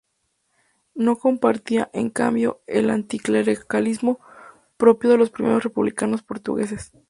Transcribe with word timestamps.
No 0.95 1.17
compartía, 1.19 1.91
en 1.93 2.09
cambio, 2.09 2.63
el 2.65 2.89
anticlericalismo 2.89 4.19
propio 4.77 5.11
de 5.11 5.17
los 5.19 5.29
primeros 5.29 5.63
republicanos 5.63 6.23
portugueses. 6.23 6.91